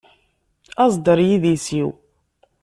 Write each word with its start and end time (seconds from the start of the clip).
Aẓ-d 0.83 1.05
ɣer 1.11 1.19
yidis-iw. 1.27 1.89